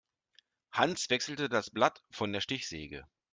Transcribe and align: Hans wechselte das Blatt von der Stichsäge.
Hans 0.71 1.11
wechselte 1.11 1.47
das 1.47 1.69
Blatt 1.69 2.03
von 2.09 2.33
der 2.33 2.41
Stichsäge. 2.41 3.05